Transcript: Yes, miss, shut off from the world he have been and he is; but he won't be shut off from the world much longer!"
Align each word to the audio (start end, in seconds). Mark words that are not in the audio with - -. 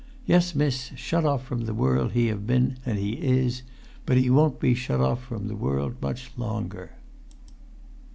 Yes, 0.25 0.55
miss, 0.55 0.91
shut 0.95 1.25
off 1.25 1.45
from 1.45 1.65
the 1.65 1.75
world 1.75 2.13
he 2.13 2.25
have 2.29 2.47
been 2.47 2.79
and 2.87 2.97
he 2.97 3.17
is; 3.19 3.61
but 4.03 4.17
he 4.17 4.31
won't 4.31 4.59
be 4.59 4.73
shut 4.73 4.99
off 4.99 5.23
from 5.23 5.47
the 5.47 5.55
world 5.55 6.01
much 6.01 6.31
longer!" 6.37 6.93